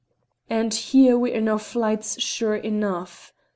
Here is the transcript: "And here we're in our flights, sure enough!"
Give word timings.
"And 0.49 0.73
here 0.73 1.15
we're 1.15 1.35
in 1.35 1.47
our 1.47 1.59
flights, 1.59 2.19
sure 2.19 2.55
enough!" 2.55 3.31